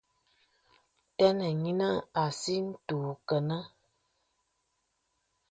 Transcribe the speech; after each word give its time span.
Tə́nə̀ 1.17 1.51
nyinə 1.61 1.87
asì 2.23 2.55
ntǔ 2.69 2.97
kəŋ. 3.27 3.49